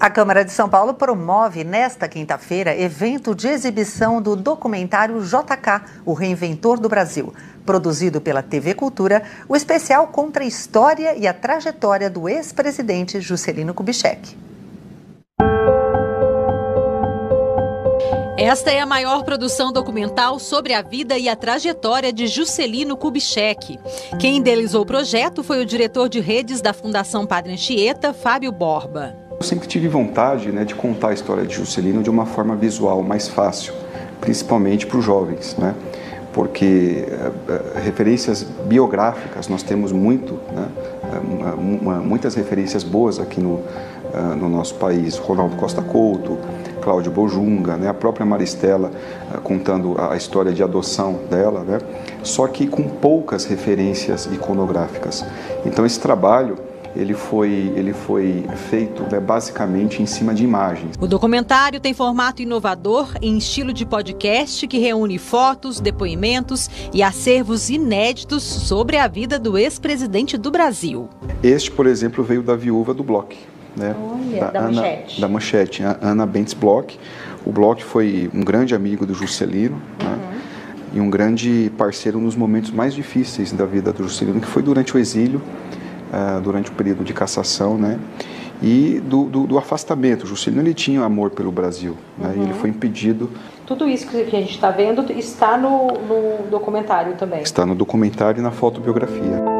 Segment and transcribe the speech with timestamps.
[0.00, 6.12] A Câmara de São Paulo promove nesta quinta-feira evento de exibição do documentário JK, o
[6.12, 7.34] Reinventor do Brasil.
[7.66, 13.74] Produzido pela TV Cultura, o especial conta a história e a trajetória do ex-presidente Juscelino
[13.74, 14.38] Kubitschek.
[18.38, 23.80] Esta é a maior produção documental sobre a vida e a trajetória de Juscelino Kubitschek.
[24.20, 29.27] Quem idealizou o projeto foi o diretor de redes da Fundação Padre Anchieta, Fábio Borba.
[29.40, 33.04] Eu sempre tive vontade né, de contar a história de Juscelino de uma forma visual
[33.04, 33.72] mais fácil,
[34.20, 35.76] principalmente para os jovens, né?
[36.32, 40.68] porque uh, referências biográficas nós temos muito, né?
[41.56, 43.62] Uh, muitas referências boas aqui no,
[44.36, 45.16] no nosso país.
[45.16, 46.38] Ronaldo Costa Couto,
[46.82, 47.88] Cláudio Bojunga, né?
[47.88, 48.90] a própria Maristela
[49.42, 51.78] contando a história de adoção dela, né?
[52.22, 55.24] só que com poucas referências iconográficas.
[55.64, 60.96] Então esse trabalho ele foi, ele foi feito né, basicamente em cima de imagens.
[61.00, 67.70] O documentário tem formato inovador em estilo de podcast que reúne fotos, depoimentos e acervos
[67.70, 71.08] inéditos sobre a vida do ex-presidente do Brasil.
[71.42, 73.36] Este, por exemplo, veio da viúva do Bloch.
[73.76, 73.94] Né?
[74.00, 75.20] Olha, da, da Ana, manchete.
[75.20, 76.98] Da manchete, a Ana Bentes Bloch.
[77.44, 80.04] O Bloch foi um grande amigo do Juscelino, né?
[80.04, 80.16] uhum.
[80.16, 80.40] né?
[80.94, 84.96] e um grande parceiro nos momentos mais difíceis da vida do Juscelino, que foi durante
[84.96, 85.40] o exílio
[86.12, 87.98] uh, durante o período de cassação, né?
[88.60, 90.26] E do, do, do afastamento.
[90.26, 92.34] Juscelino ele tinha amor pelo Brasil, né?
[92.36, 92.58] E ele uhum.
[92.58, 93.30] foi impedido.
[93.64, 97.42] Tudo isso que a gente está vendo está no, no documentário também.
[97.42, 99.58] Está no documentário e na fotobiografia.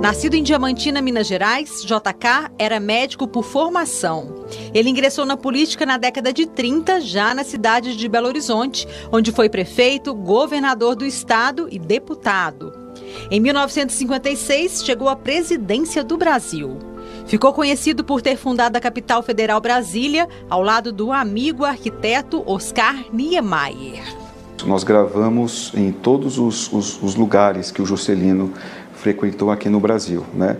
[0.00, 4.46] Nascido em Diamantina, Minas Gerais, JK era médico por formação.
[4.72, 9.30] Ele ingressou na política na década de 30, já na cidade de Belo Horizonte, onde
[9.30, 12.79] foi prefeito, governador do estado e deputado.
[13.32, 16.76] Em 1956, chegou à presidência do Brasil.
[17.28, 23.04] Ficou conhecido por ter fundado a capital federal Brasília, ao lado do amigo arquiteto Oscar
[23.12, 24.02] Niemeyer.
[24.66, 28.52] Nós gravamos em todos os, os, os lugares que o Juscelino
[28.94, 30.56] frequentou aqui no Brasil, né?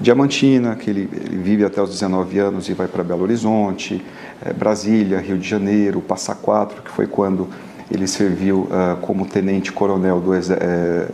[0.00, 4.04] Diamantina, que ele, ele, vive até os 19 anos e vai para Belo Horizonte,
[4.44, 7.48] é, Brasília, Rio de Janeiro, Passa Quatro, que foi quando
[7.90, 11.08] ele serviu uh, como tenente-coronel do, é,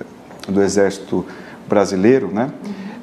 [0.49, 1.25] do Exército
[1.69, 2.51] Brasileiro, né?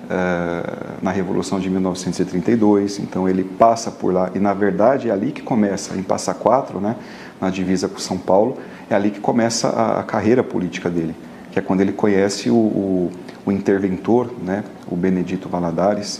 [0.04, 4.30] Uh, na Revolução de 1932, então ele passa por lá.
[4.36, 6.98] E na verdade é ali que começa, em Passa Quatro, né,
[7.40, 8.58] na divisa com São Paulo,
[8.90, 11.16] é ali que começa a, a carreira política dele,
[11.50, 13.12] que é quando ele conhece o, o,
[13.46, 16.20] o, interventor, né, o Benedito Valadares,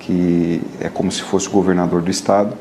[0.00, 2.56] que é como se fosse o governador do estado,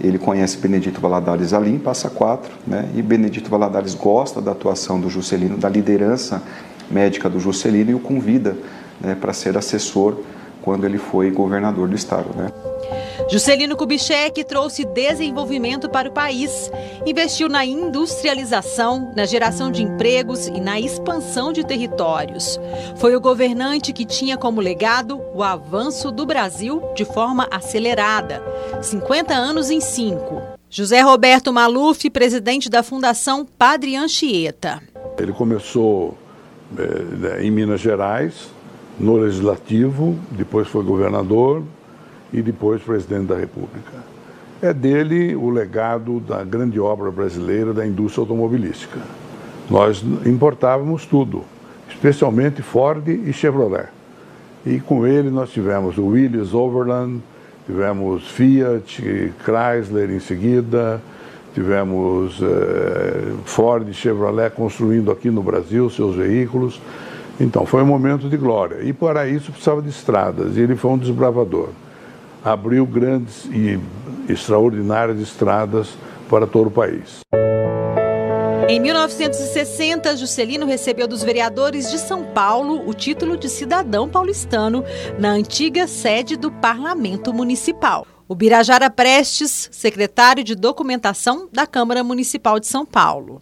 [0.00, 4.98] ele conhece Benedito Valadares ali em Passa Quatro, né, e Benedito Valadares gosta da atuação
[4.98, 6.42] do Juscelino, da liderança
[6.90, 8.56] médica do Juscelino e o convida
[9.00, 10.18] né, para ser assessor
[10.62, 12.28] quando ele foi governador do estado.
[12.36, 12.50] Né.
[13.28, 16.70] Juscelino Kubitschek trouxe desenvolvimento para o país,
[17.04, 22.58] investiu na industrialização, na geração de empregos e na expansão de territórios.
[22.96, 28.42] Foi o governante que tinha como legado o avanço do Brasil de forma acelerada.
[28.82, 30.42] 50 anos em 5.
[30.68, 34.82] José Roberto Maluf, presidente da Fundação Padre Anchieta.
[35.18, 36.16] Ele começou
[37.40, 38.50] em Minas Gerais,
[38.98, 41.62] no Legislativo, depois foi governador
[42.32, 43.92] e depois presidente da República.
[44.60, 48.98] É dele o legado da grande obra brasileira da indústria automobilística.
[49.68, 51.44] Nós importávamos tudo,
[51.90, 53.88] especialmente Ford e Chevrolet.
[54.64, 57.22] E com ele nós tivemos o Willys Overland,
[57.66, 61.00] tivemos Fiat, Chrysler em seguida,
[61.56, 66.78] tivemos eh, Ford Chevrolet construindo aqui no Brasil seus veículos.
[67.40, 68.82] Então, foi um momento de glória.
[68.82, 71.70] E para isso precisava de estradas, e ele foi um desbravador.
[72.44, 73.78] Abriu grandes e
[74.28, 75.96] extraordinárias estradas
[76.28, 77.20] para todo o país.
[78.68, 84.84] Em 1960, Juscelino recebeu dos vereadores de São Paulo o título de cidadão paulistano
[85.18, 88.06] na antiga sede do Parlamento Municipal.
[88.28, 93.38] O Birajara Prestes, secretário de documentação da Câmara Municipal de São Paulo.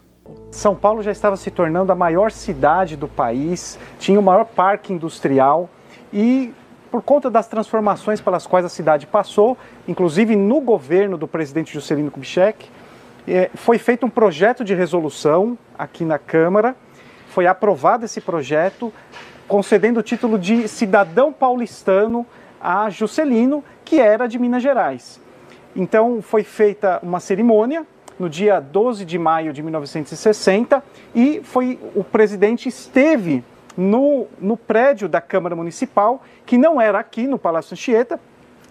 [0.50, 4.92] São Paulo já estava se tornando a maior cidade do país, tinha o maior parque
[4.92, 5.70] industrial
[6.12, 6.52] e,
[6.90, 9.56] por conta das transformações pelas quais a cidade passou,
[9.88, 12.68] inclusive no governo do presidente Juscelino Kubitschek,
[13.26, 16.76] é, foi feito um projeto de resolução aqui na Câmara,
[17.28, 18.92] foi aprovado esse projeto,
[19.48, 22.26] concedendo o título de cidadão paulistano
[22.60, 23.62] a Juscelino,
[23.94, 25.20] que era de Minas Gerais.
[25.76, 27.86] Então foi feita uma cerimônia
[28.18, 30.82] no dia 12 de maio de 1960
[31.14, 33.44] e foi o presidente esteve
[33.76, 38.18] no, no prédio da Câmara Municipal, que não era aqui no Palácio Anchieta,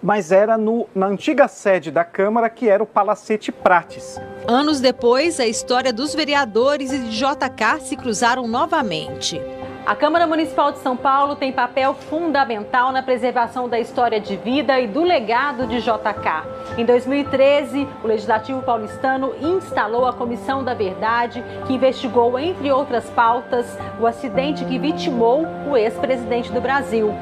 [0.02, 4.20] mas era no, na antiga sede da Câmara, que era o Palacete Prates.
[4.46, 9.40] Anos depois, a história dos vereadores e de JK se cruzaram novamente.
[9.86, 14.80] A Câmara Municipal de São Paulo tem papel fundamental na preservação da história de vida
[14.80, 16.78] e do legado de JK.
[16.78, 23.66] Em 2013, o Legislativo paulistano instalou a Comissão da Verdade, que investigou, entre outras pautas,
[24.00, 27.12] o acidente que vitimou o ex-presidente do Brasil.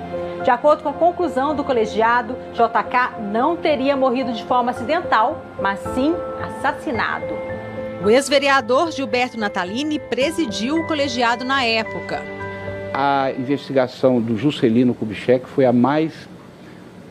[0.45, 5.81] De acordo com a conclusão do colegiado, JK não teria morrido de forma acidental, mas
[5.97, 7.27] sim assassinado.
[8.05, 12.42] O ex-vereador Gilberto Natalini presidiu o colegiado na época
[12.95, 16.29] a investigação do Juscelino Kubitschek foi a mais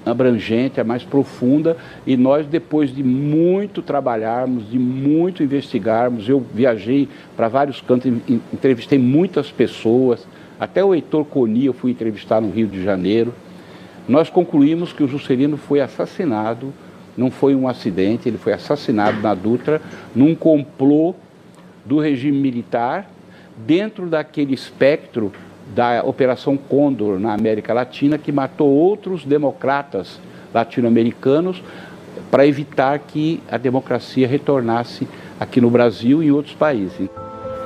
[0.05, 7.07] abrangente, a mais profunda, e nós, depois de muito trabalharmos, de muito investigarmos, eu viajei
[7.35, 8.11] para vários cantos,
[8.51, 10.25] entrevistei muitas pessoas,
[10.59, 13.33] até o Heitor Coni eu fui entrevistar no Rio de Janeiro.
[14.07, 16.73] Nós concluímos que o Juscelino foi assassinado,
[17.15, 19.81] não foi um acidente, ele foi assassinado na Dutra,
[20.15, 21.13] num complô
[21.85, 23.09] do regime militar,
[23.65, 25.31] dentro daquele espectro
[25.73, 30.19] da Operação Condor na América Latina, que matou outros democratas
[30.53, 31.63] latino-americanos
[32.29, 35.07] para evitar que a democracia retornasse
[35.39, 37.09] aqui no Brasil e em outros países.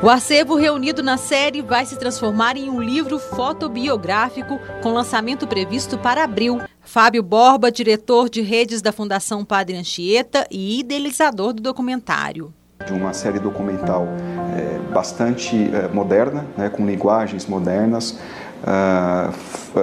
[0.04, 5.98] O acervo reunido na série vai se transformar em um livro fotobiográfico com lançamento previsto
[5.98, 6.62] para abril.
[6.82, 12.54] Fábio Borba, diretor de redes da Fundação Padre Anchieta e idealizador do documentário.
[12.84, 14.08] De uma série documental
[14.56, 18.20] é, bastante é, moderna, né, com linguagens modernas,
[18.68, 19.32] ah,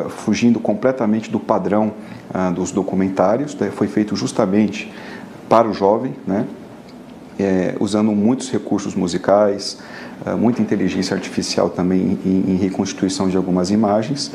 [0.08, 1.92] fugindo completamente do padrão
[2.34, 3.54] ah, dos documentários.
[3.54, 4.92] Né, foi feito justamente
[5.48, 6.46] para o jovem, né,
[7.38, 9.78] é, usando muitos recursos musicais,
[10.26, 14.32] ah, muita inteligência artificial também em, em reconstituição de algumas imagens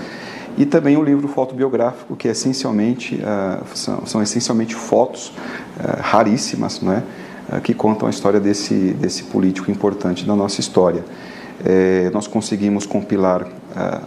[0.57, 6.81] e também o livro fotobiográfico que é essencialmente uh, são, são, essencialmente fotos uh, raríssimas,
[6.81, 7.03] não é?
[7.51, 11.03] Eh, que contam a história desse, desse político importante da nossa história.
[11.65, 14.01] É, nós conseguimos compilar uh,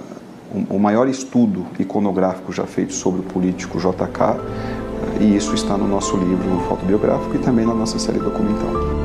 [0.69, 4.39] o maior estudo iconográfico já feito sobre o político JK,
[5.21, 9.00] e isso está no nosso livro fotobiográfico e também na nossa série documental.